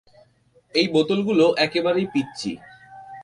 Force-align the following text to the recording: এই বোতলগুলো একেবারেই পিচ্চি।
এই 0.75 0.87
বোতলগুলো 0.87 1.45
একেবারেই 1.57 2.07
পিচ্চি। 2.13 2.51